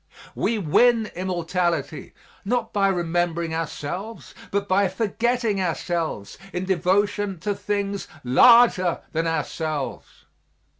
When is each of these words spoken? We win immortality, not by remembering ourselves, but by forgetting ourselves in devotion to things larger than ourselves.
We 0.33 0.57
win 0.57 1.11
immortality, 1.13 2.13
not 2.43 2.73
by 2.73 2.87
remembering 2.87 3.53
ourselves, 3.53 4.33
but 4.49 4.67
by 4.67 4.87
forgetting 4.87 5.61
ourselves 5.61 6.39
in 6.51 6.65
devotion 6.65 7.39
to 7.41 7.53
things 7.53 8.07
larger 8.23 9.01
than 9.11 9.27
ourselves. 9.27 10.25